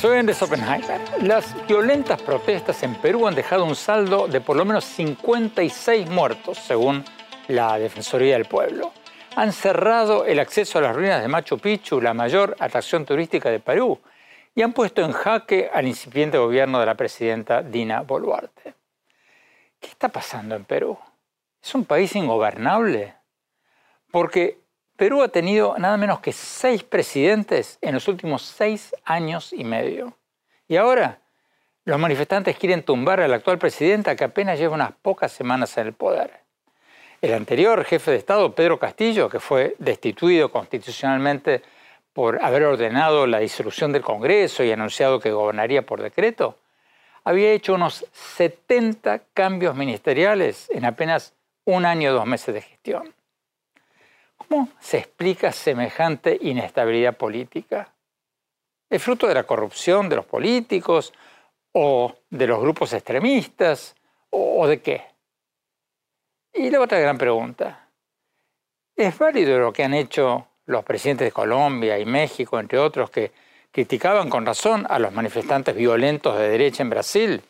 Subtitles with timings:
[0.00, 0.98] Soy Andrés Oppenheimer.
[1.24, 6.56] Las violentas protestas en Perú han dejado un saldo de por lo menos 56 muertos,
[6.56, 7.04] según
[7.48, 8.94] la Defensoría del Pueblo.
[9.36, 13.60] Han cerrado el acceso a las ruinas de Machu Picchu, la mayor atracción turística de
[13.60, 14.00] Perú,
[14.54, 18.72] y han puesto en jaque al incipiente gobierno de la presidenta Dina Boluarte.
[19.78, 20.98] ¿Qué está pasando en Perú?
[21.62, 23.16] ¿Es un país ingobernable?
[24.10, 24.59] Porque
[25.00, 30.18] Perú ha tenido nada menos que seis presidentes en los últimos seis años y medio.
[30.68, 31.20] Y ahora
[31.86, 35.86] los manifestantes quieren tumbar a la actual presidenta que apenas lleva unas pocas semanas en
[35.86, 36.40] el poder.
[37.22, 41.62] El anterior jefe de Estado, Pedro Castillo, que fue destituido constitucionalmente
[42.12, 46.58] por haber ordenado la disolución del Congreso y anunciado que gobernaría por decreto,
[47.24, 51.32] había hecho unos 70 cambios ministeriales en apenas
[51.64, 53.14] un año o dos meses de gestión.
[54.50, 57.94] ¿Cómo se explica semejante inestabilidad política?
[58.90, 61.12] ¿Es fruto de la corrupción de los políticos
[61.70, 63.94] o de los grupos extremistas
[64.30, 65.04] o de qué?
[66.52, 67.90] Y la otra gran pregunta,
[68.96, 73.30] ¿es válido lo que han hecho los presidentes de Colombia y México, entre otros, que
[73.70, 77.42] criticaban con razón a los manifestantes violentos de derecha en Brasil,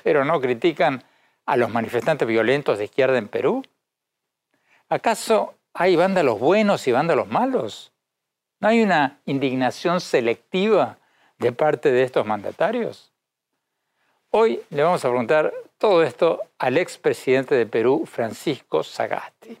[0.00, 1.02] pero no critican
[1.44, 3.64] a los manifestantes violentos de izquierda en Perú?
[4.88, 7.92] ¿Acaso hay vándalos buenos y vándalos malos.
[8.60, 10.96] ¿No hay una indignación selectiva
[11.38, 13.12] de parte de estos mandatarios?
[14.30, 19.58] Hoy le vamos a preguntar todo esto al expresidente de Perú, Francisco Sagasti.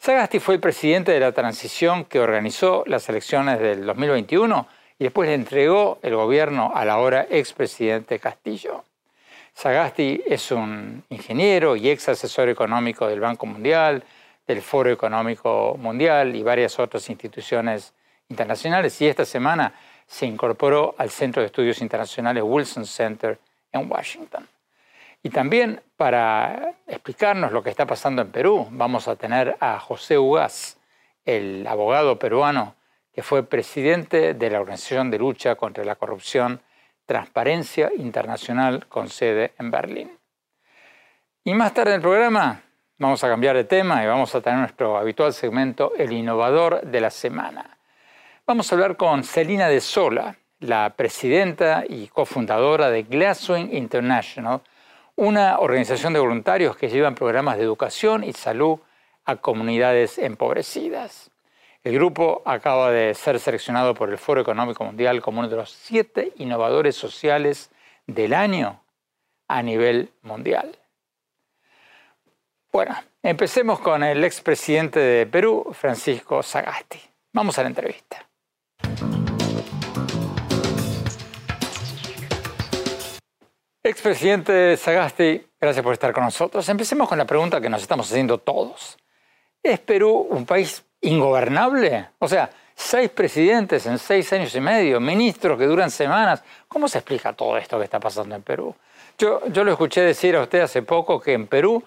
[0.00, 4.66] Sagasti fue el presidente de la transición que organizó las elecciones del 2021
[4.98, 8.84] y después le entregó el gobierno al ahora expresidente Castillo.
[9.54, 14.02] Sagasti es un ingeniero y ex asesor económico del Banco Mundial,
[14.46, 17.94] del Foro Económico Mundial y varias otras instituciones
[18.28, 19.74] internacionales y esta semana
[20.06, 23.38] se incorporó al Centro de Estudios Internacionales Wilson Center
[23.70, 24.48] en Washington.
[25.22, 30.18] Y también para explicarnos lo que está pasando en Perú, vamos a tener a José
[30.18, 30.78] Ugaz,
[31.24, 32.74] el abogado peruano
[33.12, 36.60] que fue presidente de la Organización de Lucha contra la Corrupción
[37.06, 40.18] Transparencia Internacional con sede en Berlín.
[41.44, 42.62] Y más tarde en el programa
[42.98, 47.00] Vamos a cambiar de tema y vamos a tener nuestro habitual segmento El innovador de
[47.00, 47.78] la semana.
[48.46, 54.60] Vamos a hablar con Celina de Sola, la presidenta y cofundadora de Glasswing International,
[55.16, 58.78] una organización de voluntarios que llevan programas de educación y salud
[59.24, 61.30] a comunidades empobrecidas.
[61.82, 65.70] El grupo acaba de ser seleccionado por el Foro Económico Mundial como uno de los
[65.70, 67.70] siete innovadores sociales
[68.06, 68.80] del año
[69.48, 70.76] a nivel mundial.
[72.72, 76.98] Bueno, empecemos con el expresidente de Perú, Francisco Sagasti.
[77.34, 78.26] Vamos a la entrevista.
[83.82, 86.66] Expresidente Sagasti, gracias por estar con nosotros.
[86.70, 88.96] Empecemos con la pregunta que nos estamos haciendo todos.
[89.62, 92.08] ¿Es Perú un país ingobernable?
[92.20, 96.42] O sea, seis presidentes en seis años y medio, ministros que duran semanas.
[96.68, 98.74] ¿Cómo se explica todo esto que está pasando en Perú?
[99.18, 101.84] Yo, yo lo escuché decir a usted hace poco que en Perú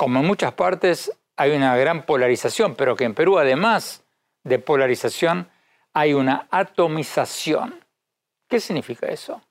[0.00, 4.02] como en muchas partes hay una gran polarización, pero que en Perú, además
[4.44, 5.50] de polarización,
[5.92, 7.84] hay una atomización.
[8.48, 9.42] ¿Qué significa eso?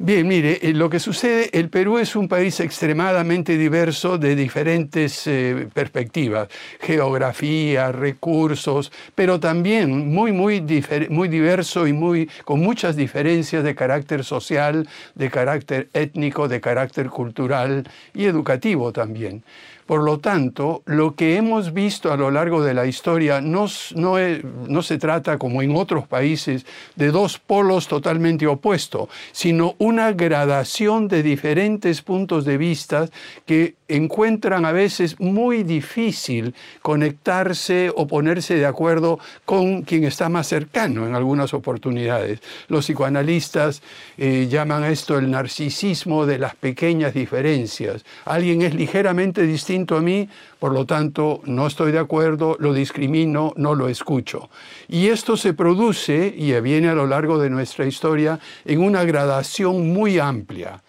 [0.00, 5.26] Bien, mire, eh, lo que sucede, el Perú es un país extremadamente diverso de diferentes
[5.26, 6.48] eh, perspectivas,
[6.80, 10.64] geografía, recursos, pero también muy, muy,
[11.10, 17.08] muy diverso y muy, con muchas diferencias de carácter social, de carácter étnico, de carácter
[17.08, 17.82] cultural
[18.14, 19.42] y educativo también.
[19.88, 24.82] Por lo tanto, lo que hemos visto a lo largo de la historia no, no,
[24.82, 31.22] se trata, como en otros países, de dos polos totalmente opuestos, sino una gradación de
[31.22, 33.08] diferentes puntos de vista
[33.46, 40.46] que encuentran a veces muy difícil conectarse o ponerse de acuerdo con quien está más
[40.46, 42.40] cercano en algunas oportunidades.
[42.68, 43.82] Los psicoanalistas
[44.18, 48.04] eh, llaman a esto el narcisismo de las pequeñas diferencias.
[48.24, 53.52] Alguien es ligeramente distinto a mí, por lo tanto no estoy de acuerdo, lo discrimino,
[53.56, 54.50] no lo escucho.
[54.88, 59.92] Y esto se produce y viene a lo largo de nuestra historia en una gradación
[59.92, 60.82] muy amplia.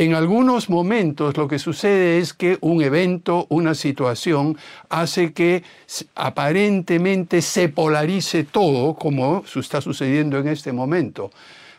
[0.00, 4.56] En algunos momentos lo que sucede es que un evento, una situación,
[4.88, 5.62] hace que
[6.14, 11.30] aparentemente se polarice todo, como está sucediendo en este momento.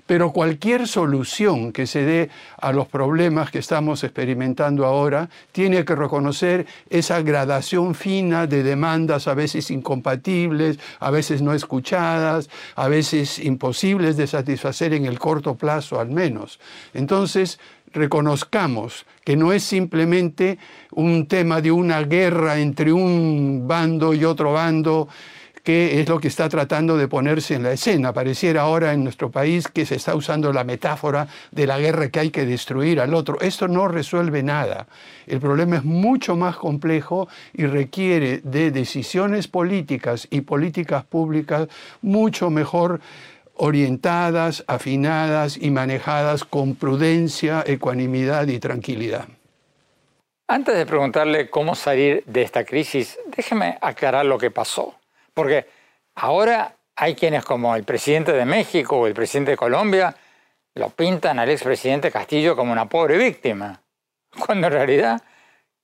[0.06, 5.96] Pero cualquier solución que se dé a los problemas que estamos experimentando ahora tiene que
[5.96, 13.40] reconocer esa gradación fina de demandas a veces incompatibles, a veces no escuchadas, a veces
[13.40, 16.60] imposibles de satisfacer en el corto plazo al menos.
[16.94, 17.58] Entonces,
[17.94, 20.58] reconozcamos que no es simplemente
[20.92, 25.08] un tema de una guerra entre un bando y otro bando,
[25.64, 28.14] que es lo que está tratando de ponerse en la escena.
[28.14, 32.20] Pareciera ahora en nuestro país que se está usando la metáfora de la guerra que
[32.20, 33.40] hay que destruir al otro.
[33.42, 34.88] Esto no resuelve nada.
[35.28, 41.68] El problema es mucho más complejo y requiere de decisiones políticas y políticas públicas
[42.02, 43.00] mucho mejor
[43.64, 49.28] orientadas, afinadas y manejadas con prudencia, ecuanimidad y tranquilidad.
[50.48, 54.96] Antes de preguntarle cómo salir de esta crisis, déjeme aclarar lo que pasó.
[55.36, 55.68] Porque
[56.16, 60.16] ahora hay quienes como el presidente de México o el presidente de Colombia
[60.74, 63.80] lo pintan al expresidente Castillo como una pobre víctima,
[64.44, 65.22] cuando en realidad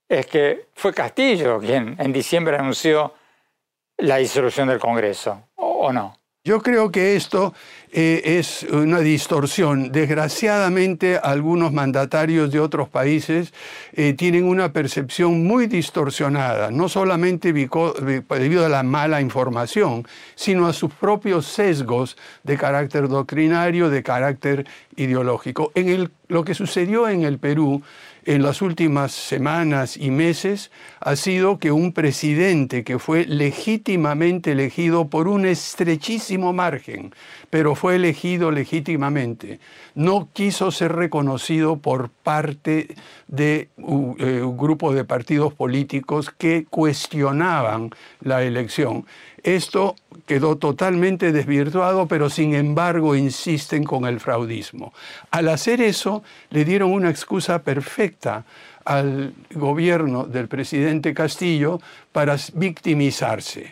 [0.09, 3.13] es que fue Castillo quien en diciembre anunció
[3.97, 6.17] la disolución del Congreso, ¿o no?
[6.47, 7.53] Yo creo que esto
[7.91, 9.91] eh, es una distorsión.
[9.91, 13.53] Desgraciadamente, algunos mandatarios de otros países
[13.91, 20.71] eh, tienen una percepción muy distorsionada, no solamente debido a la mala información, sino a
[20.71, 22.15] sus propios sesgos
[22.45, 24.65] de carácter doctrinario, de carácter
[24.95, 25.73] ideológico.
[25.75, 27.81] En lo que sucedió en el Perú
[28.27, 30.69] en las últimas semanas y meses
[30.99, 37.15] ha sido que un presidente que fue legítimamente elegido por un estrechísimo margen,
[37.49, 39.61] pero fue elegido legítimamente,
[39.95, 42.95] no quiso ser reconocido por parte
[43.27, 49.05] de eh, un grupo de partidos políticos que cuestionaban la elección.
[49.47, 49.95] Esto
[50.25, 54.91] quedó totalmente desvirtuado, pero sin embargo insisten con el fraudismo.
[55.31, 58.43] Al hacer eso, le dieron una excusa perfecta
[58.83, 61.79] al gobierno del presidente Castillo
[62.11, 63.71] para victimizarse.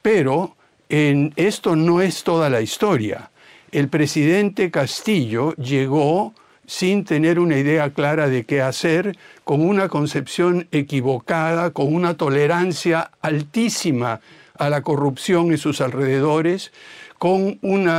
[0.00, 0.54] Pero
[0.88, 3.32] esto no es toda la historia.
[3.72, 6.34] El presidente Castillo llegó
[6.66, 13.10] sin tener una idea clara de qué hacer, con una concepción equivocada, con una tolerancia
[13.20, 14.20] altísima
[14.60, 16.70] a la corrupción y sus alrededores,
[17.18, 17.90] con un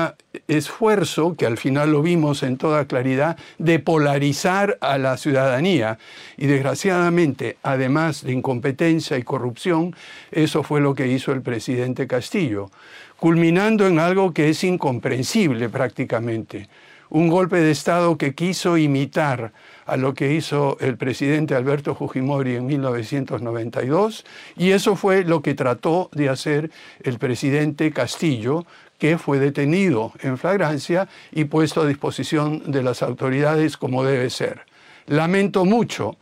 [0.48, 5.98] esfuerzo, que al final lo vimos en toda claridad, de polarizar a la ciudadanía.
[6.38, 9.96] Y desgraciadamente, además de incompetencia y corrupción,
[10.32, 12.70] eso fue lo que hizo el presidente Castillo,
[13.18, 16.68] culminando en algo que es incomprensible prácticamente.
[17.14, 19.52] Un golpe de Estado que quiso imitar
[19.86, 24.24] a lo que hizo el presidente Alberto Fujimori en 1992
[24.56, 26.72] y eso fue lo que trató de hacer
[27.04, 28.66] el presidente Castillo,
[28.98, 34.62] que fue detenido en flagrancia y puesto a disposición de las autoridades como debe ser.
[35.08, 36.16] Lamento mucho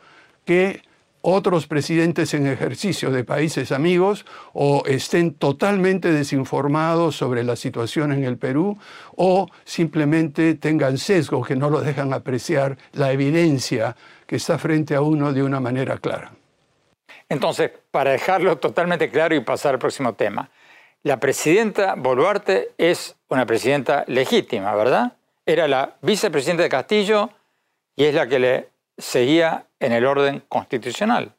[0.43, 0.81] que
[1.21, 8.23] otros presidentes en ejercicio de países amigos o estén totalmente desinformados sobre la situación en
[8.23, 8.77] el Perú
[9.15, 13.95] o simplemente tengan sesgo que no lo dejan apreciar la evidencia
[14.25, 16.31] que está frente a uno de una manera clara.
[17.27, 20.49] Entonces, para dejarlo totalmente claro y pasar al próximo tema,
[21.03, 25.13] la presidenta Boluarte es una presidenta legítima, ¿verdad?
[25.45, 27.29] Era la vicepresidenta de Castillo
[27.95, 31.33] y es la que le seguía en el orden constitucional.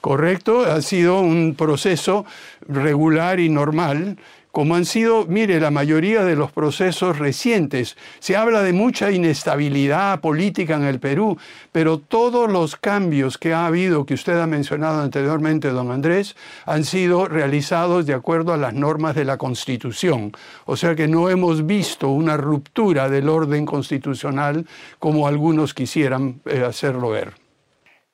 [0.00, 2.24] Correcto, ha sido un proceso
[2.68, 4.16] regular y normal
[4.58, 7.96] como han sido, mire, la mayoría de los procesos recientes.
[8.18, 11.38] Se habla de mucha inestabilidad política en el Perú,
[11.70, 16.34] pero todos los cambios que ha habido, que usted ha mencionado anteriormente, don Andrés,
[16.66, 20.32] han sido realizados de acuerdo a las normas de la Constitución.
[20.64, 24.66] O sea que no hemos visto una ruptura del orden constitucional
[24.98, 27.47] como algunos quisieran eh, hacerlo ver.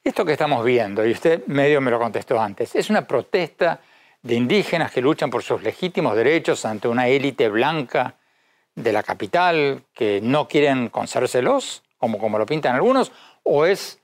[0.04, 3.80] Esto que estamos viendo, y usted medio me lo contestó antes, es una protesta
[4.20, 8.16] de indígenas que luchan por sus legítimos derechos ante una élite blanca
[8.75, 13.12] de la capital que no quieren concérselos, como, como lo pintan algunos,
[13.44, 13.99] o es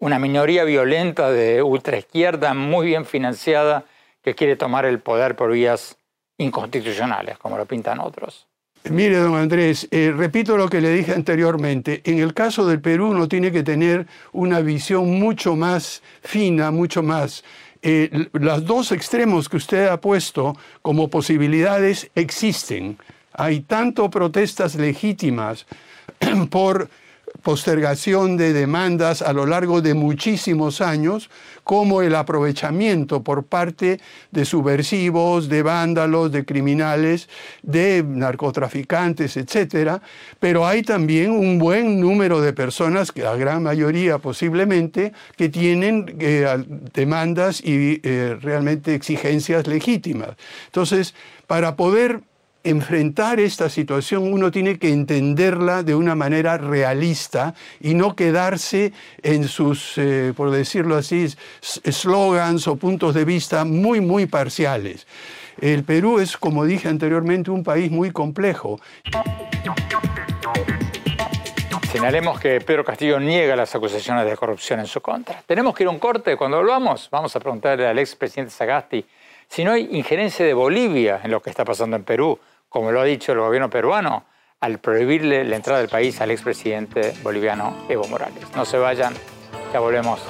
[0.00, 3.84] una minoría violenta de ultraizquierda muy bien financiada
[4.22, 5.98] que quiere tomar el poder por vías
[6.36, 8.47] inconstitucionales, como lo pintan otros.
[8.90, 12.00] Mire, don Andrés, eh, repito lo que le dije anteriormente.
[12.04, 17.02] En el caso del Perú uno tiene que tener una visión mucho más fina, mucho
[17.02, 17.44] más...
[17.82, 22.98] Eh, los dos extremos que usted ha puesto como posibilidades existen.
[23.32, 25.66] Hay tanto protestas legítimas
[26.50, 26.88] por
[27.48, 31.30] postergación de demandas a lo largo de muchísimos años,
[31.64, 34.00] como el aprovechamiento por parte
[34.30, 37.30] de subversivos, de vándalos, de criminales,
[37.62, 39.92] de narcotraficantes, etc.
[40.38, 46.46] Pero hay también un buen número de personas, la gran mayoría posiblemente, que tienen eh,
[46.92, 50.36] demandas y eh, realmente exigencias legítimas.
[50.66, 51.14] Entonces,
[51.46, 52.20] para poder
[52.64, 59.48] enfrentar esta situación uno tiene que entenderla de una manera realista y no quedarse en
[59.48, 61.26] sus, eh, por decirlo así,
[61.60, 65.06] slogans o puntos de vista muy, muy parciales.
[65.60, 68.78] El Perú es, como dije anteriormente, un país muy complejo.
[71.90, 75.42] Señalemos que Pedro Castillo niega las acusaciones de corrupción en su contra.
[75.46, 76.36] Tenemos que ir a un corte.
[76.36, 79.04] Cuando volvamos, vamos a preguntarle al expresidente Sagasti
[79.48, 82.38] si no hay injerencia de Bolivia en lo que está pasando en Perú
[82.68, 84.26] como lo ha dicho el gobierno peruano,
[84.60, 88.44] al prohibirle la entrada del país al expresidente boliviano Evo Morales.
[88.54, 89.14] No se vayan,
[89.72, 90.20] ya volvemos.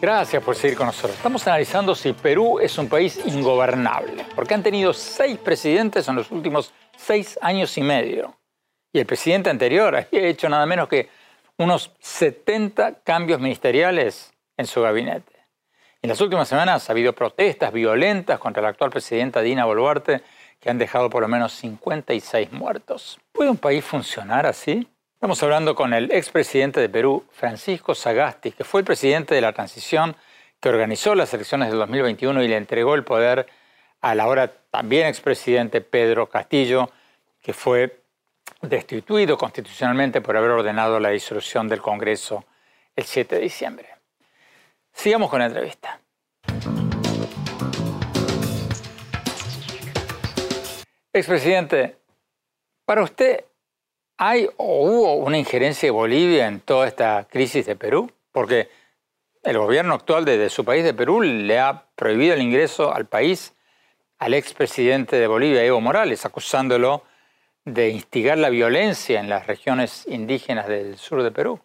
[0.00, 1.16] Gracias por seguir con nosotros.
[1.16, 6.30] Estamos analizando si Perú es un país ingobernable, porque han tenido seis presidentes en los
[6.30, 8.36] últimos seis años y medio.
[8.94, 11.10] Y el presidente anterior ha hecho nada menos que
[11.58, 15.32] unos 70 cambios ministeriales en su gabinete.
[16.00, 20.22] En las últimas semanas ha habido protestas violentas contra la actual presidenta Dina Boluarte
[20.60, 23.18] que han dejado por lo menos 56 muertos.
[23.32, 24.86] ¿Puede un país funcionar así?
[25.14, 29.52] Estamos hablando con el expresidente de Perú, Francisco Sagasti, que fue el presidente de la
[29.52, 30.14] transición
[30.60, 33.46] que organizó las elecciones del 2021 y le entregó el poder
[34.00, 36.90] al ahora también expresidente Pedro Castillo,
[37.42, 38.03] que fue
[38.62, 42.44] destituido constitucionalmente por haber ordenado la disolución del Congreso
[42.96, 43.88] el 7 de diciembre.
[44.92, 46.00] Sigamos con la entrevista.
[51.12, 51.96] Expresidente,
[52.84, 53.44] para usted,
[54.16, 58.10] ¿hay o hubo una injerencia de Bolivia en toda esta crisis de Perú?
[58.32, 58.68] Porque
[59.44, 63.54] el gobierno actual de, su país, de Perú, le ha prohibido el ingreso al país
[64.18, 67.04] al expresidente de Bolivia, Evo Morales, acusándolo
[67.64, 71.60] de instigar la violencia en las regiones indígenas del sur de Perú.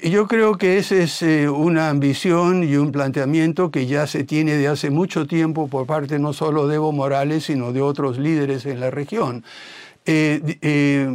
[0.00, 4.56] Yo creo que esa es eh, una ambición y un planteamiento que ya se tiene
[4.56, 8.64] de hace mucho tiempo por parte no solo de Evo Morales, sino de otros líderes
[8.64, 9.44] en la región.
[10.06, 11.06] Eh, eh,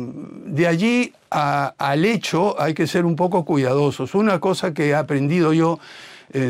[0.46, 4.14] de allí al hecho hay que ser un poco cuidadosos.
[4.14, 5.80] Una cosa que he aprendido yo,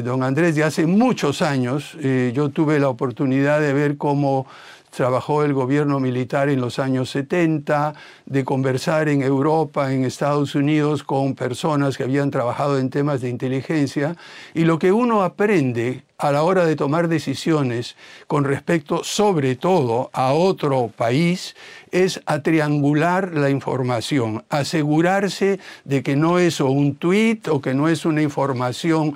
[0.04, 1.98] don Andrés, de hace muchos años,
[2.34, 4.46] yo tuve la oportunidad de ver cómo
[4.90, 7.94] trabajó el gobierno militar en los años 70,
[8.26, 13.30] de conversar en Europa, en Estados Unidos con personas que habían trabajado en temas de
[13.30, 14.16] inteligencia
[14.54, 20.10] y lo que uno aprende a la hora de tomar decisiones con respecto sobre todo
[20.14, 21.56] a otro país
[21.92, 27.88] es a triangular la información, asegurarse de que no es un tuit o que no
[27.88, 29.14] es una información.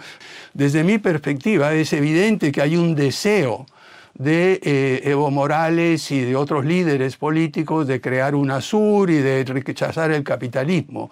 [0.54, 3.66] Desde mi perspectiva es evidente que hay un deseo
[4.16, 9.44] de eh, Evo Morales y de otros líderes políticos de crear una sur y de
[9.44, 11.10] rechazar el capitalismo.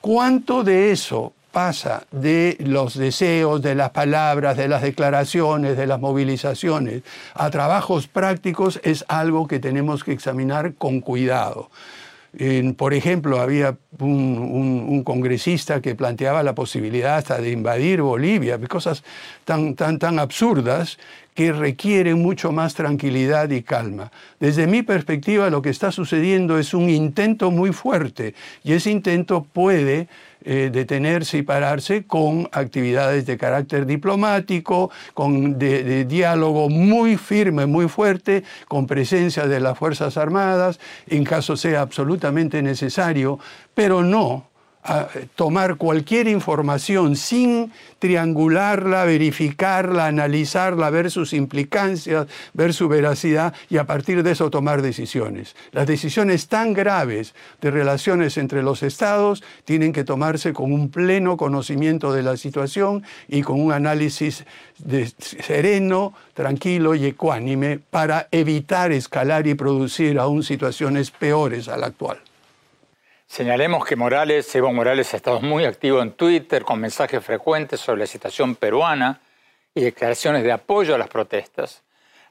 [0.00, 6.00] ¿Cuánto de eso pasa de los deseos, de las palabras, de las declaraciones, de las
[6.00, 7.02] movilizaciones
[7.34, 11.68] a trabajos prácticos es algo que tenemos que examinar con cuidado
[12.78, 19.04] por ejemplo, había un, congresista que planteaba la posibilidad hasta de invadir Bolivia, cosas
[19.44, 20.98] tan, tan, tan absurdas
[21.34, 24.12] que requieren mucho más tranquilidad y calma.
[24.38, 29.42] Desde mi perspectiva, lo que está sucediendo es un intento muy fuerte y ese intento
[29.42, 30.08] puede
[30.44, 38.42] eh, detenerse y pararse con actividades de carácter diplomático, con diálogo muy firme, muy fuerte,
[38.66, 43.38] con presencia de las Fuerzas Armadas, en caso sea absolutamente necesario,
[43.74, 44.51] pero no
[44.82, 53.76] a tomar cualquier información sin triangularla, verificarla, analizarla, ver sus implicancias, ver su veracidad y
[53.76, 55.54] a partir de eso tomar decisiones.
[55.70, 61.36] Las decisiones tan graves de relaciones entre los estados tienen que tomarse con un pleno
[61.36, 64.44] conocimiento de la situación y con un análisis
[65.18, 72.18] sereno, tranquilo y ecuánime para evitar escalar y producir aún situaciones peores a la actual.
[73.32, 78.00] Señalemos que Morales, Evo Morales ha estado muy activo en Twitter con mensajes frecuentes sobre
[78.00, 79.22] la situación peruana
[79.74, 81.82] y declaraciones de apoyo a las protestas.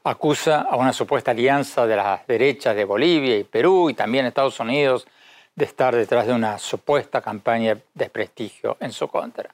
[0.04, 4.60] Acusa a una supuesta alianza de las derechas de Bolivia y Perú y también Estados
[4.60, 5.08] Unidos
[5.56, 9.50] de estar detrás de una supuesta campaña de desprestigio en su contra.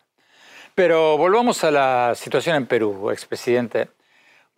[0.75, 3.87] Pero volvamos a la situación en Perú, expresidente.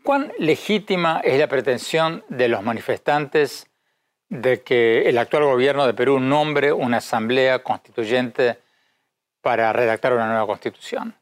[0.01, 3.68] ¿Cuán legítima es la pretensión de los manifestantes
[4.29, 8.57] de que el actual gobierno de Perú nombre una asamblea constituyente
[9.41, 11.15] para redactar una nueva constitución.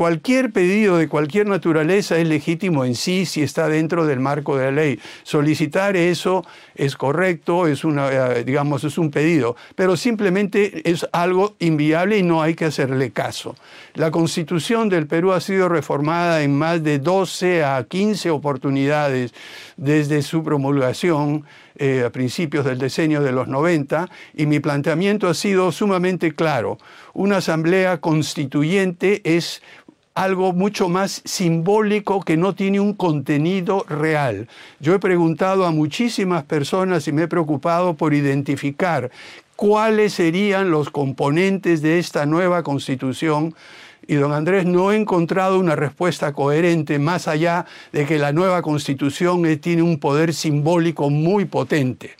[0.00, 4.64] Cualquier pedido de cualquier naturaleza es legítimo en sí si está dentro del marco de
[4.64, 4.98] la ley.
[5.24, 6.42] Solicitar eso
[6.74, 12.22] es correcto, es una, eh, digamos, es un pedido, pero simplemente es algo inviable y
[12.22, 13.56] no hay que hacerle caso.
[13.92, 19.34] La Constitución del Perú ha sido reformada en más de 12 a 15 oportunidades
[19.76, 21.44] desde su promulgación
[21.82, 26.76] eh, a principios del decenio de los 90 y mi planteamiento ha sido sumamente claro.
[27.14, 29.62] Una asamblea constituyente es
[30.14, 34.46] algo mucho más simbólico que no tiene un contenido real.
[34.78, 39.10] Yo he preguntado a muchísimas personas y me he preocupado por identificar
[39.56, 43.54] cuáles serían los componentes de esta nueva constitución
[44.10, 48.60] y don Andrés no ha encontrado una respuesta coherente más allá de que la nueva
[48.60, 52.16] constitución tiene un poder simbólico muy potente.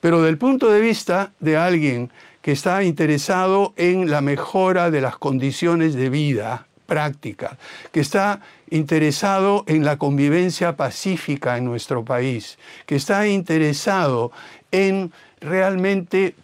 [0.00, 5.16] Pero del punto de vista de alguien que está interesado en la mejora de las
[5.16, 7.58] condiciones de vida práctica,
[7.90, 8.38] que está
[8.70, 14.30] interesado en la convivencia pacífica en nuestro país, que está interesado
[14.70, 16.36] en realmente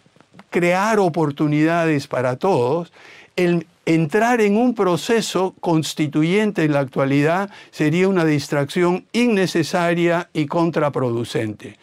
[0.49, 2.91] crear oportunidades para todos,
[3.37, 11.77] el entrar en un proceso constituyente en la actualidad sería una distracción innecesaria y contraproducente.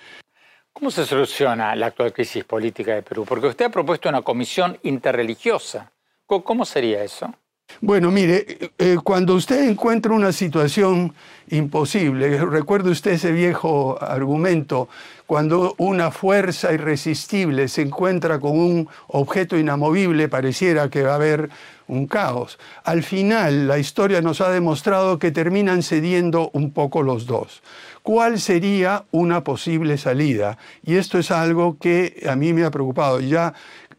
[0.73, 3.25] ¿Cómo se soluciona la actual crisis política de Perú?
[3.25, 5.91] Porque usted ha propuesto una comisión interreligiosa.
[6.27, 7.35] ¿Cómo sería eso?
[7.81, 11.15] Bueno, mire, eh, cuando usted encuentra una situación
[11.49, 14.89] imposible, recuerde usted ese viejo argumento,
[15.27, 21.51] cuando una fuerza irresistible se encuentra con un objeto inamovible, pareciera que va a haber
[21.87, 22.59] un caos.
[22.83, 27.63] Al final, la historia nos ha demostrado que terminan cediendo un poco los dos.
[28.03, 30.59] ¿Cuál sería una posible salida?
[30.83, 33.21] Y esto es algo que a mí me ha preocupado.
[33.21, 33.55] Ya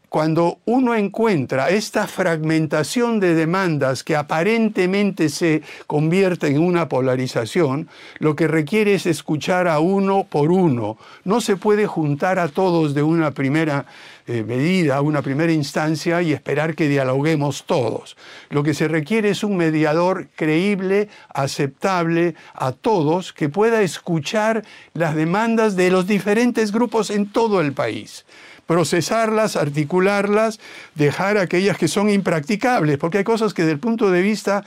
[0.10, 8.36] cuando uno encuentra esta fragmentación de demandas que aparentemente se convierte en una polarización, lo
[8.36, 10.98] que requiere es escuchar a uno por uno.
[11.24, 13.86] No se puede juntar a todos de una primera
[14.26, 18.18] eh, medida, una primera instancia y esperar que dialoguemos todos.
[18.50, 25.16] Lo que se requiere es un mediador creíble, aceptable a todos, que pueda escuchar las
[25.16, 28.26] demandas de los diferentes grupos en todo el país
[28.70, 30.60] procesarlas, articularlas,
[30.94, 34.64] dejar aquellas que son impracticables, porque hay cosas que desde el punto de vista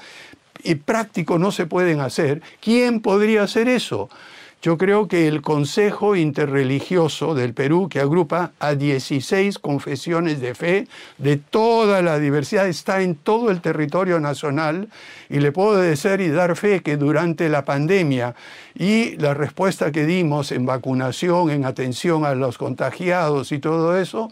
[0.85, 2.43] práctico no se pueden hacer.
[2.61, 4.11] ¿Quién podría hacer eso?
[4.63, 10.87] Yo creo que el Consejo Interreligioso del Perú, que agrupa a 16 confesiones de fe
[11.19, 14.89] de toda la diversidad, está en todo el territorio nacional
[15.29, 18.37] y le puedo decir y dar fe que durante la pandemia
[18.79, 24.31] y la respuesta que dimos en vacunación, en atención a los contagiados y todo eso,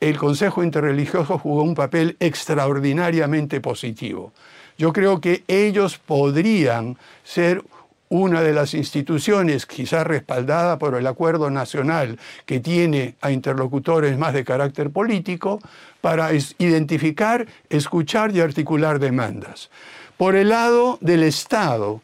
[0.00, 4.32] el Consejo Interreligioso jugó un papel extraordinariamente positivo.
[4.78, 7.62] Yo creo que ellos podrían ser
[8.08, 14.32] una de las instituciones, quizás respaldada por el acuerdo nacional que tiene a interlocutores más
[14.34, 15.60] de carácter político,
[16.00, 19.70] para identificar, escuchar y articular demandas.
[20.16, 22.00] Por el lado del Estado,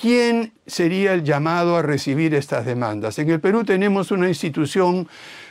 [0.00, 3.18] ¿quién sería el llamado a recibir estas demandas?
[3.18, 5.08] En el Perú tenemos una institución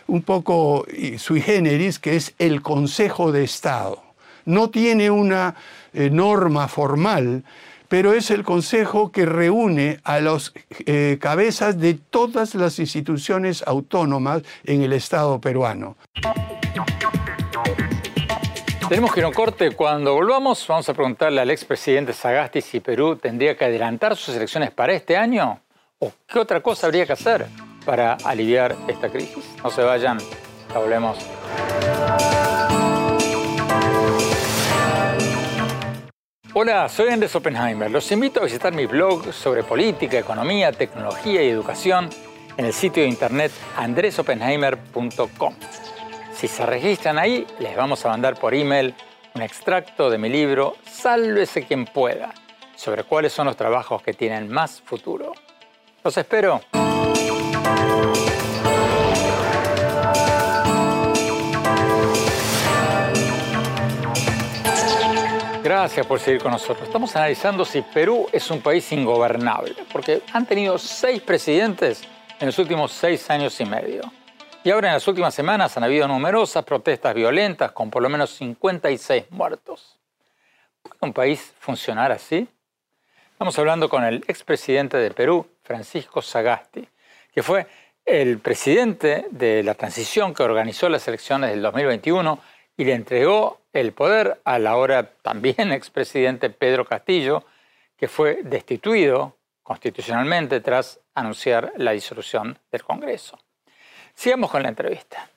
[0.08, 0.86] un poco
[1.18, 4.04] sui generis que es el Consejo de Estado.
[4.46, 5.56] No tiene una
[5.94, 7.44] eh, norma formal,
[7.88, 10.54] pero es el Consejo que reúne a las
[10.86, 15.96] eh, cabezas de todas las instituciones autónomas en el Estado peruano.
[18.88, 19.72] Tenemos que ir a un corte.
[19.72, 24.70] Cuando volvamos, vamos a preguntarle al expresidente Sagasti si Perú tendría que adelantar sus elecciones
[24.70, 25.60] para este año
[25.98, 27.48] o qué otra cosa habría que hacer
[27.84, 29.44] para aliviar esta crisis.
[29.64, 30.20] No se vayan,
[30.72, 31.18] ya volvemos.
[36.58, 37.92] Hola, soy Andrés Oppenheimer.
[37.92, 42.10] Los invito a visitar mi blog sobre política, economía, tecnología y educación
[42.56, 45.54] en el sitio de internet andresoppenheimer.com.
[46.34, 48.96] Si se registran ahí, les vamos a mandar por email
[49.34, 52.34] un extracto de mi libro Sálvese quien pueda,
[52.78, 55.34] sobre cuáles son los trabajos que tienen más futuro.
[56.06, 56.62] Los espero.
[65.86, 66.88] Gracias por seguir con nosotros.
[66.88, 72.02] Estamos analizando si Perú es un país ingobernable, porque han tenido seis presidentes
[72.40, 74.02] en los últimos seis años y medio.
[74.64, 78.32] Y ahora en las últimas semanas han habido numerosas protestas violentas con por lo menos
[78.32, 80.00] 56 muertos.
[80.82, 82.48] ¿Puede un país funcionar así?
[83.34, 86.90] Estamos hablando con el expresidente de Perú, Francisco Sagasti,
[87.32, 87.68] que fue
[88.04, 92.40] el presidente de la transición que organizó las elecciones del 2021
[92.78, 97.46] y le entregó el poder al ahora también expresidente Pedro Castillo,
[97.98, 103.40] que fue destituido constitucionalmente tras anunciar la disolución del Congreso.
[104.14, 105.30] Sigamos con la entrevista.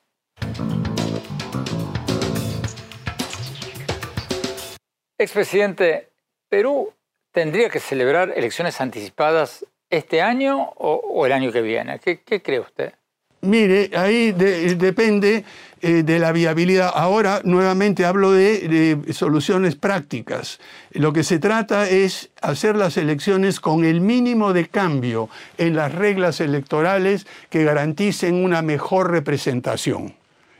[5.16, 6.10] Expresidente,
[6.48, 6.94] ¿Perú
[7.32, 11.98] tendría que celebrar elecciones anticipadas este año o, el año que viene?
[11.98, 12.94] ¿Qué, cree usted?
[13.40, 15.44] Mire, ahí depende
[15.80, 16.90] eh, de la viabilidad.
[16.92, 20.58] Ahora nuevamente hablo de, soluciones prácticas.
[20.90, 25.94] Lo que se trata es hacer las elecciones con el mínimo de cambio en las
[25.94, 30.16] reglas electorales que garanticen una mejor representación.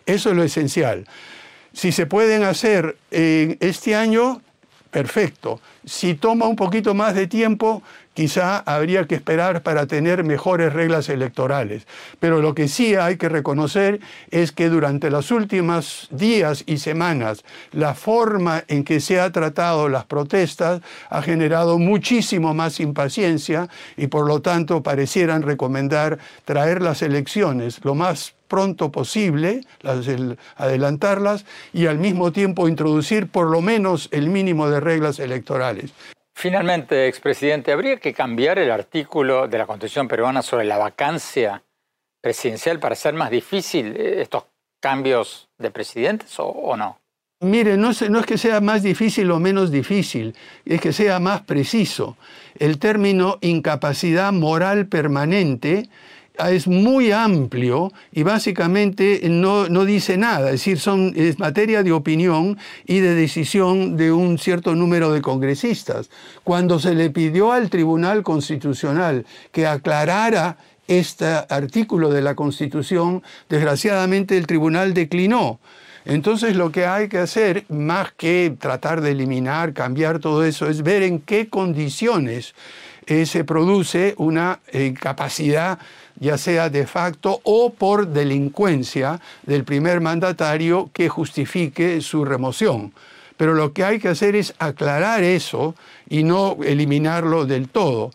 [0.07, 1.05] Eso es lo esencial.
[1.73, 4.41] Si se pueden hacer este año,
[4.91, 5.61] perfecto.
[5.85, 7.83] Si toma un poquito más de tiempo,
[8.19, 11.87] quizá habría que esperar para tener mejores reglas electorales.
[12.19, 14.01] Pero lo que sí hay que reconocer
[14.33, 19.89] es que durante los últimos días y semanas la forma en que se ha tratado
[19.89, 27.03] las protestas ha generado muchísimo más impaciencia y por lo tanto parecieran recomendar traer las
[27.03, 29.61] elecciones lo más pronto posible,
[30.57, 35.93] adelantarlas y al mismo tiempo introducir por lo menos el mínimo de reglas electorales.
[36.41, 41.65] Finalmente, expresidente, ¿habría que cambiar el artículo de la Constitución peruana sobre la vacancia
[42.23, 44.45] presidencial para hacer más difícil eh, estos
[44.81, 47.01] cambios de presidentes o, no?
[47.41, 51.43] Mire, no no es que sea más difícil o menos difícil, es que sea más
[51.43, 52.17] preciso.
[52.57, 55.89] El término incapacidad moral permanente
[56.39, 62.59] es muy amplio y básicamente no, dice nada, es decir, son, es materia de opinión
[62.87, 66.11] y de decisión de un cierto número de congresistas.
[66.45, 74.39] Cuando se le pidió al Tribunal Constitucional que aclarara este artículo de la Constitución, desgraciadamente
[74.39, 75.59] el tribunal declinó.
[76.05, 80.83] Entonces lo que hay que hacer, más que tratar de eliminar, cambiar todo eso, es
[80.83, 82.55] ver en qué condiciones
[83.07, 84.61] eh, se produce una
[85.01, 85.79] capacidad
[86.19, 92.93] ya sea de facto o por delincuencia del primer mandatario que justifique su remoción.
[93.37, 95.75] Pero lo que hay que hacer es aclarar eso
[96.09, 98.11] y no eliminarlo del todo.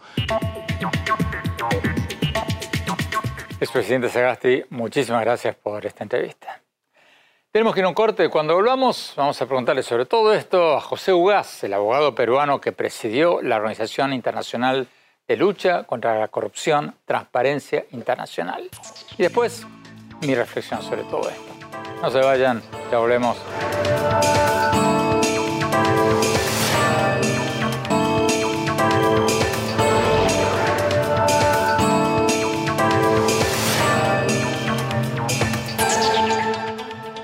[3.59, 6.61] Expresidente Sagasti, muchísimas gracias por esta entrevista.
[7.53, 8.29] Tenemos que ir a un corte.
[8.29, 12.71] Cuando volvamos, vamos a preguntarle sobre todo esto a José Ugaz, el abogado peruano que
[12.71, 14.87] presidió la Organización Internacional
[15.27, 18.69] de lucha contra la corrupción, transparencia internacional.
[19.17, 19.65] Y después,
[20.21, 21.53] mi reflexión sobre todo esto.
[22.01, 23.37] No se vayan, ya volvemos.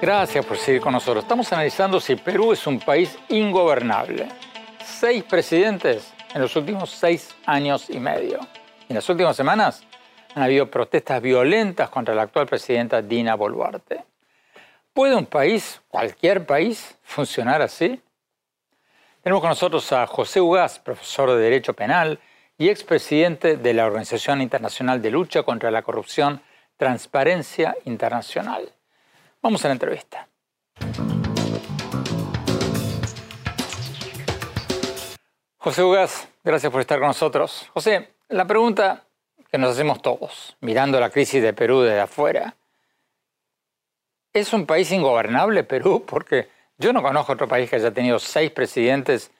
[0.01, 1.23] Gracias por seguir con nosotros.
[1.23, 4.29] Estamos analizando si Perú es un país ingobernable.
[4.83, 8.39] Seis presidentes en los últimos seis años y medio.
[8.87, 9.83] En las últimas semanas
[10.35, 14.03] han habido protestas violentas contra la actual presidenta Dina Boluarte.
[14.93, 18.01] ¿Puede un país, cualquier país, funcionar así?
[19.21, 22.19] Tenemos con nosotros a José Ugaz, profesor de Derecho Penal
[22.57, 26.41] y expresidente de la Organización Internacional de Lucha contra la Corrupción,
[26.77, 28.71] Transparencia Internacional.
[29.41, 30.27] Vamos a la entrevista.
[35.61, 37.69] José Ugas, gracias por estar con nosotros.
[37.73, 39.03] José, la pregunta
[39.51, 42.55] que nos hacemos todos, mirando la crisis de Perú desde afuera,
[44.31, 46.05] ¿es un país ingobernable Perú?
[46.07, 49.31] Porque Yo no conozco otro país que haya tenido seis presidentes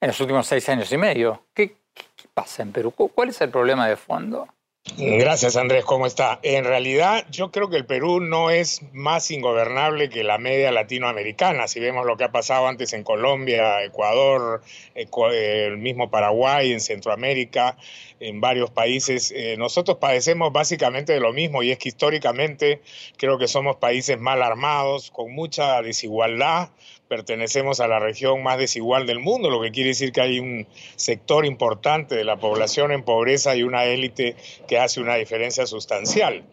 [0.00, 1.42] en los últimos seis años y medio.
[1.52, 2.90] ¿Qué, qué pasa en Perú?
[2.92, 4.48] ¿Cuál es el problema de fondo?
[4.94, 6.38] Gracias Andrés, ¿cómo está?
[6.42, 11.68] En realidad yo creo que el Perú no es más ingobernable que la media latinoamericana.
[11.68, 14.62] Si vemos lo que ha pasado antes en Colombia, Ecuador,
[14.94, 17.76] el mismo Paraguay, en Centroamérica,
[18.20, 22.80] en varios países, eh, nosotros padecemos básicamente de lo mismo y es que históricamente
[23.18, 26.70] creo que somos países mal armados, con mucha desigualdad,
[27.08, 30.66] pertenecemos a la región más desigual del mundo, lo que quiere decir que hay un
[30.96, 36.44] sector importante de la población en pobreza y una élite que hace una diferencia sustancial.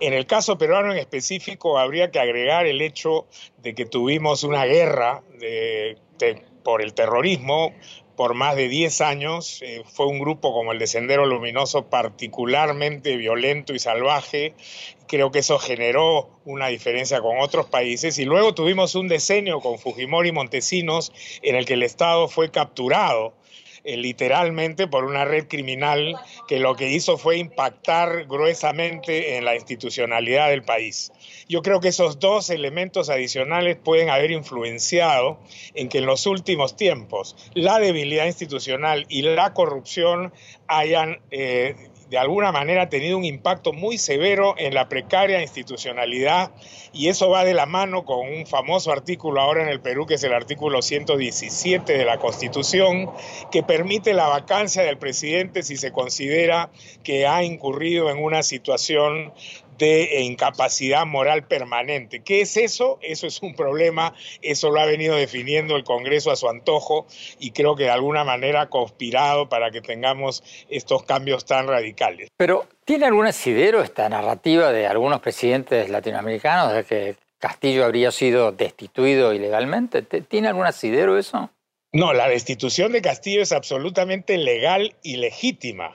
[0.00, 3.26] En el caso peruano en específico, habría que agregar el hecho
[3.62, 5.22] de que tuvimos una guerra
[6.62, 7.74] por el terrorismo
[8.16, 9.60] por más de 10 años.
[9.62, 14.54] Eh, fue un grupo como el de Sendero Luminoso particularmente violento y salvaje.
[15.06, 18.18] Creo que eso generó una diferencia con otros países.
[18.18, 22.50] Y luego tuvimos un decenio con Fujimori y Montesinos en el que el Estado fue
[22.50, 23.34] capturado
[23.84, 26.16] eh, literalmente por una red criminal
[26.46, 31.12] que lo que hizo fue impactar gruesamente en la institucionalidad del país.
[31.48, 35.40] Yo creo que esos dos elementos adicionales pueden haber influenciado
[35.74, 40.32] en que en los últimos tiempos la debilidad institucional y la corrupción
[40.68, 41.74] hayan eh,
[42.12, 46.50] de alguna manera tenido un impacto muy severo en la precaria institucionalidad
[46.92, 50.16] y eso va de la mano con un famoso artículo ahora en el Perú que
[50.16, 53.10] es el artículo 117 de la Constitución
[53.50, 56.70] que permite la vacancia del presidente si se considera
[57.02, 59.32] que ha incurrido en una situación
[59.78, 62.22] de incapacidad moral permanente.
[62.22, 62.98] ¿Qué es eso?
[63.02, 67.06] Eso es un problema, eso lo ha venido definiendo el Congreso a su antojo
[67.38, 72.28] y creo que de alguna manera ha conspirado para que tengamos estos cambios tan radicales.
[72.36, 78.52] Pero, ¿tiene algún asidero esta narrativa de algunos presidentes latinoamericanos de que Castillo habría sido
[78.52, 80.02] destituido ilegalmente?
[80.02, 81.50] ¿Tiene algún asidero eso?
[81.94, 85.94] No, la destitución de Castillo es absolutamente legal y legítima.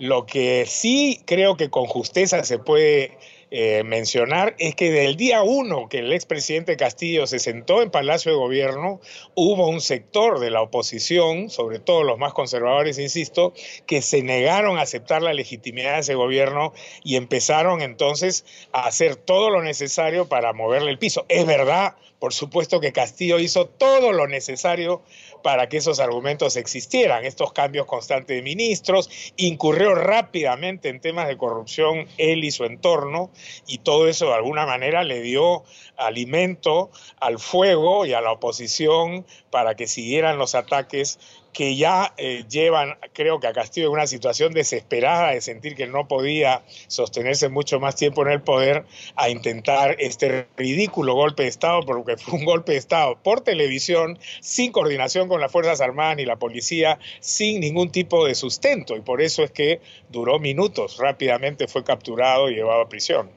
[0.00, 3.16] Lo que sí creo que con justeza se puede
[3.52, 8.32] eh, mencionar es que del día uno que el expresidente Castillo se sentó en Palacio
[8.32, 9.00] de Gobierno,
[9.36, 13.54] hubo un sector de la oposición, sobre todo los más conservadores, insisto,
[13.86, 16.72] que se negaron a aceptar la legitimidad de ese gobierno
[17.04, 21.24] y empezaron entonces a hacer todo lo necesario para moverle el piso.
[21.28, 25.02] Es verdad, por supuesto que Castillo hizo todo lo necesario
[25.42, 31.36] para que esos argumentos existieran, estos cambios constantes de ministros, incurrió rápidamente en temas de
[31.36, 33.30] corrupción él y su entorno,
[33.66, 35.64] y todo eso de alguna manera le dio
[35.96, 41.18] alimento al fuego y a la oposición para que siguieran los ataques
[41.56, 45.86] que ya eh, llevan, creo que a Castillo en una situación desesperada de sentir que
[45.86, 51.48] no podía sostenerse mucho más tiempo en el poder, a intentar este ridículo golpe de
[51.48, 56.18] Estado, porque fue un golpe de Estado por televisión, sin coordinación con las Fuerzas Armadas
[56.18, 60.98] ni la policía, sin ningún tipo de sustento, y por eso es que duró minutos,
[60.98, 63.30] rápidamente fue capturado y llevado a prisión.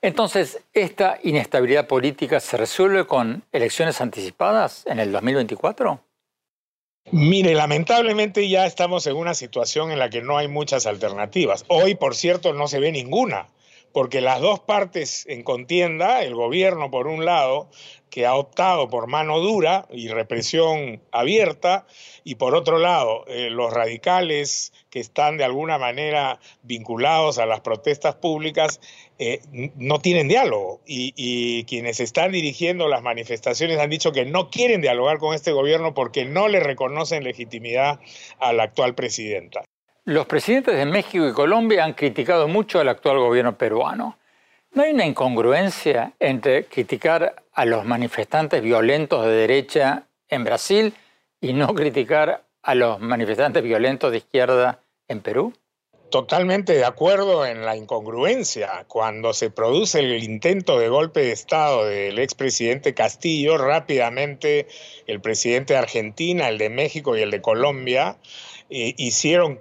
[0.00, 6.00] Entonces, ¿esta inestabilidad política se resuelve con elecciones anticipadas en el 2024?
[7.10, 11.64] Mire, lamentablemente ya estamos en una situación en la que no hay muchas alternativas.
[11.68, 13.50] Hoy, por cierto, no se ve ninguna,
[13.92, 17.68] porque las dos partes en contienda, el gobierno por un lado,
[18.08, 21.86] que ha optado por mano dura y represión abierta,
[22.24, 27.60] y por otro lado, eh, los radicales que están de alguna manera vinculados a las
[27.60, 28.80] protestas públicas,
[29.18, 29.42] eh,
[29.76, 35.18] no tienen diálogo y, quienes están dirigiendo las manifestaciones han dicho que no quieren dialogar
[35.18, 38.00] con este gobierno porque no le reconocen legitimidad
[38.38, 39.62] a la actual presidenta.
[40.04, 44.18] Los presidentes de México y Colombia han criticado mucho al actual gobierno peruano.
[44.72, 50.94] ¿No hay una incongruencia entre criticar a los manifestantes violentos de derecha en Brasil
[51.44, 55.52] y no criticar a los manifestantes violentos de izquierda en Perú?
[56.14, 58.84] totalmente de acuerdo en la incongruencia.
[58.86, 64.68] Cuando se produce el intento de golpe de Estado del expresidente Castillo, rápidamente
[65.08, 68.16] el presidente de Argentina, el de México y el de Colombia
[68.70, 69.58] eh, hicieron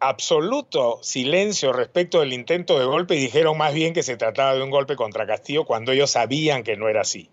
[0.00, 4.62] absoluto silencio respecto del intento de golpe y dijeron más bien que se trataba de
[4.64, 7.30] un golpe contra Castillo cuando ellos sabían que no era así.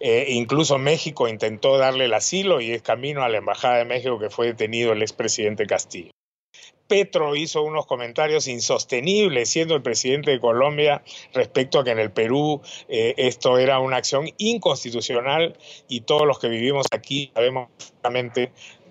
[0.00, 4.18] Eh, incluso México intentó darle el asilo y es camino a la Embajada de México
[4.18, 6.10] que fue detenido el expresidente Castillo.
[6.92, 11.02] Petro hizo unos comentarios insostenibles siendo el presidente de Colombia
[11.32, 15.56] respecto a que en el Perú eh, esto era una acción inconstitucional
[15.88, 17.70] y todos los que vivimos aquí sabemos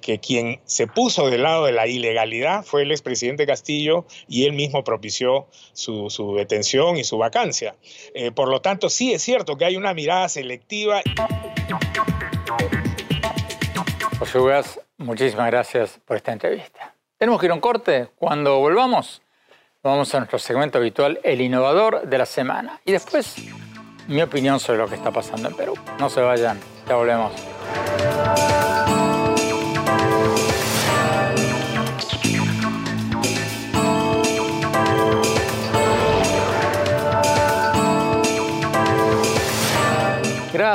[0.01, 4.53] que quien se puso del lado de la ilegalidad fue el expresidente Castillo y él
[4.53, 7.75] mismo propició su, detención y su vacancia.
[8.13, 11.01] Eh, por lo tanto, sí es cierto que hay una mirada selectiva.
[14.19, 16.95] José Ugas, muchísimas gracias por esta entrevista.
[17.17, 18.09] Tenemos que ir a un corte.
[18.15, 19.21] Cuando volvamos,
[19.83, 22.81] vamos a nuestro segmento habitual, El Innovador de la Semana.
[22.85, 23.35] Y después,
[24.07, 25.75] mi opinión sobre lo que está pasando en Perú.
[25.99, 27.31] No se vayan, ya volvemos.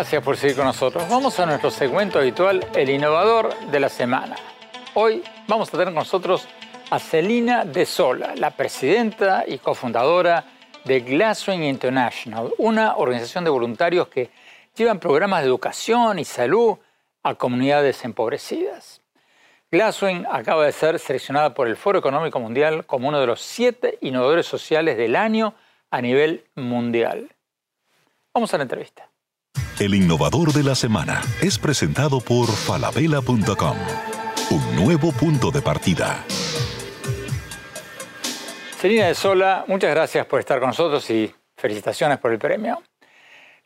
[0.06, 1.08] Gracias por seguir con nosotros.
[1.08, 4.36] Vamos a nuestro segmento habitual, el innovador de la semana.
[4.94, 6.46] Hoy vamos a tener con nosotros
[6.90, 10.44] a Celina De Sola, la presidenta y cofundadora
[10.84, 14.30] de Glasswing International, una organización de voluntarios que
[14.76, 16.78] llevan programas de educación y salud
[17.24, 19.02] a comunidades empobrecidas.
[19.72, 23.98] Glasswing acaba de ser seleccionada por el Foro Económico Mundial como uno de los siete
[24.02, 25.54] innovadores sociales del año
[25.90, 27.34] a nivel mundial.
[28.32, 29.10] Vamos a la entrevista.
[29.78, 33.76] El innovador de la semana es presentado por falabella.com.
[34.50, 36.24] Un nuevo punto de partida.
[38.80, 42.82] Serina de Sola, muchas gracias por estar con nosotros y felicitaciones por el premio.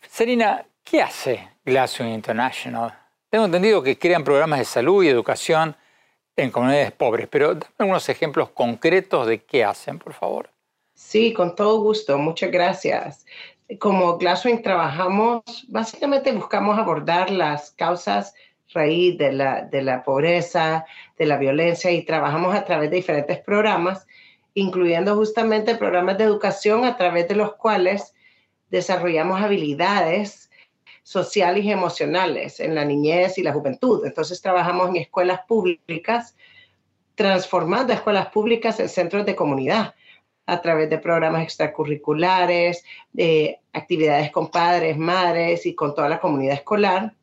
[0.09, 2.93] Serina, ¿qué hace Glasswing International?
[3.29, 5.77] Tengo entendido que crean programas de salud y educación
[6.35, 10.51] en comunidades pobres, pero dame algunos ejemplos concretos de qué hacen, por favor.
[10.93, 12.19] Sí, con todo gusto.
[12.19, 13.25] Muchas gracias
[13.79, 18.35] como Glasswing trabajamos, básicamente buscamos abordar las causas
[18.73, 20.87] raíz de la, de la pobreza,
[21.19, 24.07] de la violencia y trabajamos a través de diferentes programas,
[24.55, 28.15] incluyendo justamente programas de educación a través de los cuales
[28.71, 30.51] desarrollamos habilidades
[31.03, 34.05] sociales y emocionales en la niñez y la juventud.
[34.05, 36.37] Entonces trabajamos en escuelas públicas,
[37.17, 39.95] transformando escuelas públicas en centros de comunidad
[40.51, 46.55] a través de programas extracurriculares, de actividades con padres, madres y con toda la comunidad
[46.55, 47.15] escolar.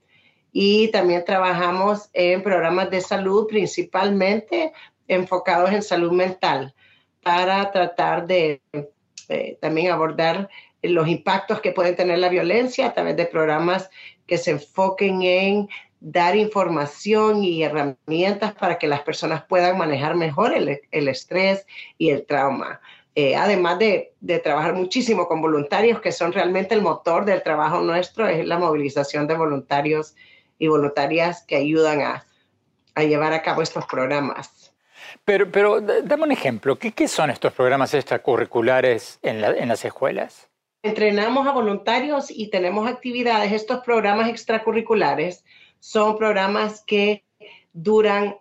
[0.53, 4.71] Y también trabajamos en programas de salud, principalmente
[5.09, 6.73] enfocados en salud mental,
[7.21, 8.61] para tratar de
[9.27, 10.49] eh, también abordar
[10.81, 13.89] los impactos que puede tener la violencia a través de programas
[14.25, 15.67] que se enfoquen en
[15.99, 21.65] dar información y herramientas para que las personas puedan manejar mejor el, el estrés
[21.97, 22.79] y el trauma.
[23.19, 28.27] Eh, además de, trabajar muchísimo con voluntarios, que son realmente el motor del trabajo nuestro,
[28.27, 30.13] es la movilización de voluntarios
[30.59, 32.23] y voluntarias que ayudan a,
[33.01, 34.71] llevar a cabo estos programas.
[35.25, 40.47] Pero, pero dame un ejemplo, ¿qué, son estos programas extracurriculares en, en las escuelas?
[40.83, 43.51] Entrenamos a voluntarios y tenemos actividades.
[43.51, 45.43] Estos programas extracurriculares
[45.79, 47.25] son programas que
[47.73, 48.37] duran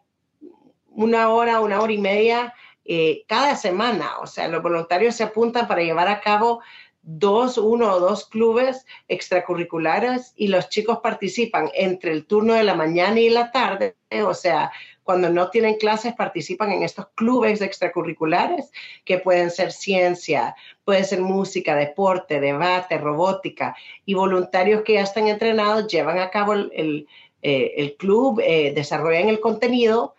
[0.90, 2.52] una hora, una hora y media
[2.88, 4.18] eh, cada semana.
[4.20, 6.60] O sea, los voluntarios se apuntan para llevar a cabo
[7.06, 12.74] dos, uno o dos clubes extracurriculares y los chicos participan entre el turno de la
[12.74, 13.94] mañana y la tarde,
[14.24, 14.72] o sea,
[15.04, 18.72] cuando no tienen clases participan en estos clubes extracurriculares
[19.04, 25.28] que pueden ser ciencia, puede ser música, deporte, debate, robótica y voluntarios que ya están
[25.28, 27.06] entrenados llevan a cabo el,
[27.42, 30.16] eh, club, eh, desarrollan el contenido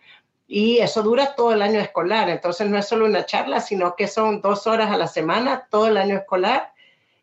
[0.50, 2.30] y eso dura todo el año escolar.
[2.30, 5.88] Entonces no es solo una charla, sino que son dos horas a la semana, todo
[5.88, 6.72] el año escolar.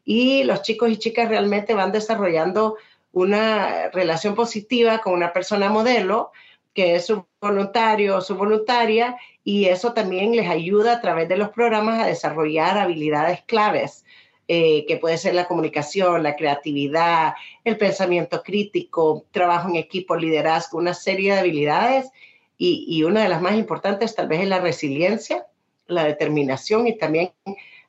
[0.06, 2.78] Y los chicos y chicas realmente van desarrollando
[3.12, 6.32] una relación positiva con una persona modelo,
[6.76, 11.38] que es su voluntario o su voluntaria, y eso también les ayuda a través de
[11.38, 14.06] los programas a desarrollar habilidades claves,
[14.48, 17.34] eh, que puede ser la comunicación, la creatividad,
[17.64, 22.12] el pensamiento crítico, trabajo en equipo, liderazgo, una serie de habilidades
[22.58, 25.46] y, una de las más importantes tal vez es la resiliencia,
[25.88, 27.32] la determinación y también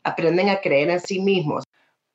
[0.02, 1.64] aprenden a creer en sí mismos.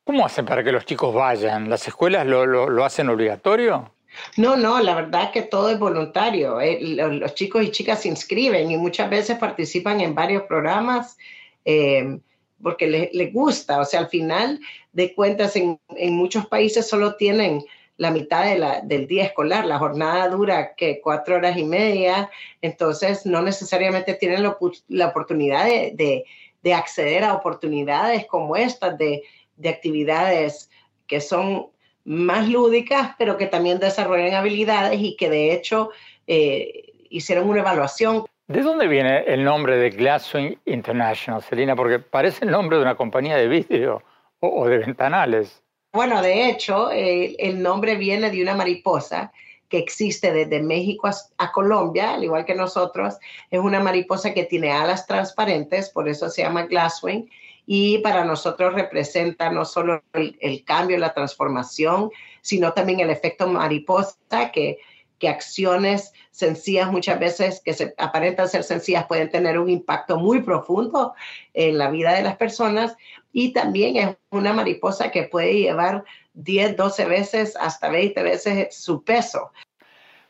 [0.04, 1.70] ¿Cómo hacen para que los chicos vayan?
[1.70, 3.94] ¿Las escuelas lo, lo, hacen obligatorio?
[4.36, 6.60] No, no, la verdad es que todo es voluntario.
[6.60, 11.18] Eh, los, chicos y chicas se inscriben y muchas veces participan en varios programas
[11.64, 12.20] eh,
[12.62, 13.80] porque les, gusta.
[13.80, 14.60] O sea, al final
[14.92, 17.64] de cuentas, en, en muchos países solo tienen
[18.02, 19.64] la mitad del día escolar.
[19.68, 24.42] La jornada dura que cuatro horas y media, entonces no necesariamente tienen
[24.88, 26.26] la oportunidad de,
[26.64, 29.22] de, acceder a oportunidades como estas, de,
[29.56, 30.72] de actividades
[31.06, 31.68] que son
[32.04, 35.92] más lúdicas, pero que también desarrollan habilidades y que de hecho
[36.26, 38.26] eh, hicieron una evaluación.
[38.48, 41.76] ¿De dónde viene el nombre de Glasswing International, Celina?
[41.76, 44.02] Porque parece el nombre de una compañía de vidrio
[44.40, 45.62] o de ventanales.
[45.94, 49.32] Bueno, de hecho, el nombre viene de una mariposa
[49.68, 53.16] que existe desde México a, Colombia, al igual que nosotros.
[53.50, 57.30] Es una mariposa que tiene alas transparentes, por eso se llama glasswing.
[57.66, 62.10] Y para nosotros representa no solo el, el cambio, la transformación,
[62.42, 64.80] sino también el efecto mariposa que
[65.22, 70.42] que acciones sencillas muchas veces que se aparentan ser sencillas pueden tener un impacto muy
[70.42, 71.14] profundo
[71.54, 72.98] en la vida de las personas
[73.34, 76.04] y también es una mariposa que puede llevar
[76.34, 79.52] 10, 12 veces hasta 20 veces su peso.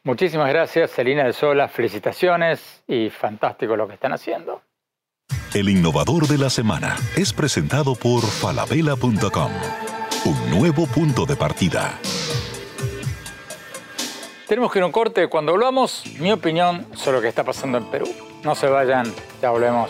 [0.04, 1.68] Muchísimas gracias, Celina de Sola.
[1.68, 4.62] Felicitaciones y fantástico lo que están haciendo.
[5.54, 9.52] El innovador de la semana es presentado por falabella.com.
[10.26, 11.99] Un nuevo punto de partida.
[14.47, 15.28] Tenemos que ir a un corte.
[15.28, 18.08] Cuando hablamos, mi opinión sobre lo que está pasando en Perú.
[18.43, 19.89] No se vayan, ya volvemos.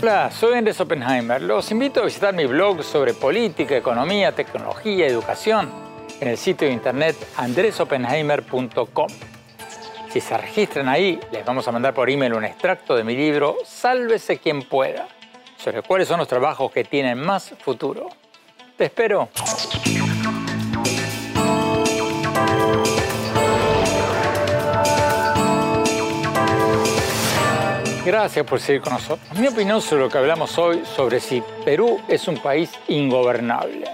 [0.00, 1.42] Hola, soy Andrés Oppenheimer.
[1.42, 5.68] Los invito a visitar mi blog sobre política, economía, tecnología, educación
[6.20, 9.08] en el sitio de internet andresoppenheimer.com.
[10.08, 13.56] Si se registran ahí, les vamos a mandar por email un extracto de mi libro
[13.64, 15.08] Sálvese quien pueda,
[15.56, 18.08] sobre cuáles son los trabajos que tienen más futuro.
[18.76, 19.28] Te espero.
[28.08, 29.38] Gracias por seguir con nosotros.
[29.38, 33.84] Mi opinión sobre lo que hablamos hoy, sobre si Perú es un país ingobernable.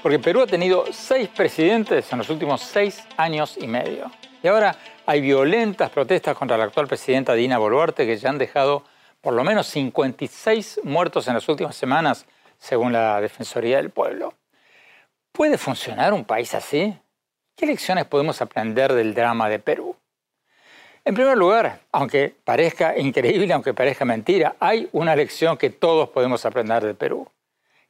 [0.00, 4.12] Porque Perú ha tenido seis presidentes en los últimos seis años y medio.
[4.44, 8.84] Y ahora hay violentas protestas contra la actual presidenta Dina Boluarte que ya han dejado
[9.20, 12.26] por lo menos 56 muertos en las últimas semanas,
[12.58, 14.34] según la Defensoría del Pueblo.
[15.32, 16.96] ¿Puede funcionar un país así?
[17.56, 19.96] ¿Qué lecciones podemos aprender del drama de Perú?
[21.08, 26.44] En primer lugar, aunque parezca increíble, aunque parezca mentira, hay una lección que todos podemos
[26.44, 27.26] aprender de Perú.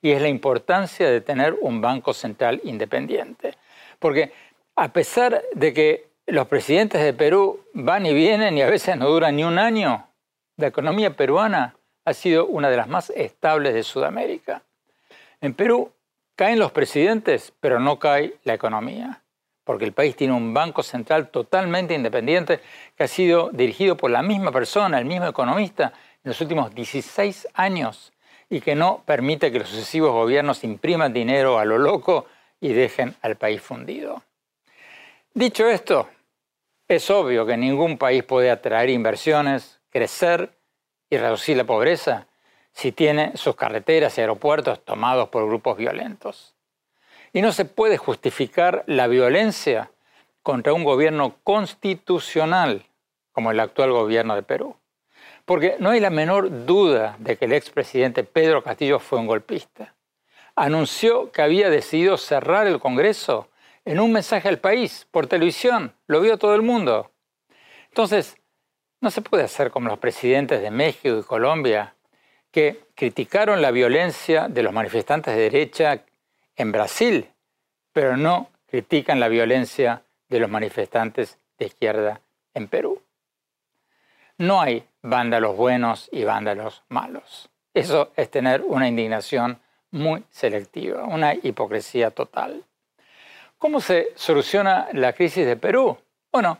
[0.01, 3.57] Y es la importancia de tener un banco central independiente.
[3.99, 4.33] Porque
[4.77, 9.09] a pesar de que los presidentes de Perú van y vienen y a veces no
[9.09, 10.07] duran ni un año,
[10.57, 14.63] la economía peruana ha sido una de las más estables de Sudamérica.
[15.41, 15.91] En Perú
[16.37, 19.23] caen los presidentes, pero no cae la economía
[19.69, 22.61] porque el país tiene un banco central totalmente independiente
[22.97, 25.93] que ha sido dirigido por la misma persona, el mismo economista,
[26.25, 28.11] en los últimos 16 años
[28.49, 32.25] y que no permite que los sucesivos gobiernos impriman dinero a lo loco
[32.63, 34.23] y dejen al país fundido.
[35.35, 36.09] Dicho esto,
[36.89, 40.51] es obvio que ningún país puede atraer inversiones, crecer
[41.11, 42.27] y reducir la pobreza
[42.73, 46.55] si tiene sus carreteras y aeropuertos tomados por grupos violentos.
[47.33, 49.91] Y no se puede justificar la violencia
[50.43, 52.87] contra un gobierno constitucional
[53.33, 54.77] como el actual gobierno de Perú.
[55.45, 59.95] Porque no hay la menor duda de que el expresidente Pedro Castillo fue un golpista.
[60.57, 63.49] Anunció que había decidido cerrar el Congreso
[63.85, 65.95] en un mensaje al país por televisión.
[66.07, 67.11] Lo vio todo el mundo.
[67.89, 68.37] Entonces,
[69.01, 71.95] no se puede hacer como los presidentes de México y Colombia,
[72.51, 76.05] que criticaron la violencia de los manifestantes de derecha
[76.59, 77.31] en Brasil,
[77.93, 82.21] pero no critican la violencia de los manifestantes de izquierda
[82.53, 83.03] en Perú.
[84.37, 87.49] No hay vándalos buenos y vándalos malos.
[87.73, 92.65] Eso es tener una indignación muy selectiva, una hipocresía total.
[93.57, 95.97] ¿Cómo se soluciona la crisis de Perú?
[96.31, 96.59] Bueno,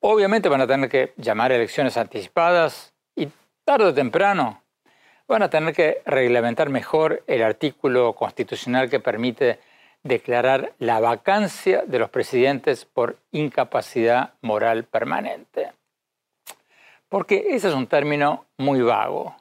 [0.00, 3.28] obviamente van a tener que llamar elecciones anticipadas y
[3.64, 4.59] tarde o temprano
[5.30, 9.60] van a tener que reglamentar mejor el artículo constitucional que permite
[10.02, 15.70] declarar la vacancia de los presidentes por incapacidad moral permanente.
[17.08, 19.36] Porque ese es un término muy vago,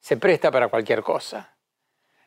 [0.00, 1.54] se presta para cualquier cosa.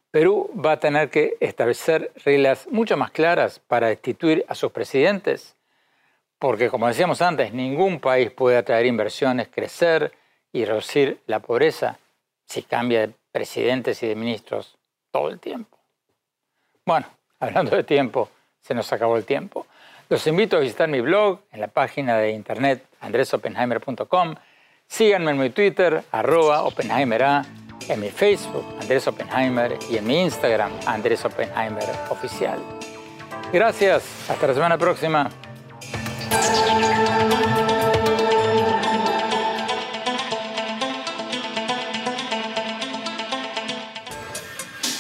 [0.09, 5.55] Perú va a tener que establecer reglas mucho más claras para destituir a sus presidentes,
[6.39, 10.11] porque como decíamos antes, ningún país puede atraer inversiones, crecer
[10.51, 11.99] y reducir la pobreza
[12.45, 14.77] si cambia de presidentes y de ministros
[15.11, 15.77] todo el tiempo.
[16.85, 17.07] Bueno,
[17.39, 18.29] hablando de tiempo,
[18.61, 19.67] se nos acabó el tiempo.
[20.09, 24.35] Los invito a visitar mi blog en la página de internet andresopenheimer.com.
[24.87, 27.23] Síganme en mi Twitter, arroba Oppenheimer
[27.89, 32.59] en mi Facebook, Andrés Oppenheimer, y en mi Instagram, Andrés Oppenheimer Oficial.
[33.51, 34.29] Gracias.
[34.29, 35.29] Hasta la semana próxima.